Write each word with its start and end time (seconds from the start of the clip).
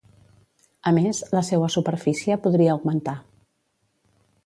A 0.91 0.93
més, 0.97 1.19
la 1.39 1.43
seua 1.51 1.71
superfície 1.77 2.41
podria 2.47 2.75
augmentar. 2.79 3.17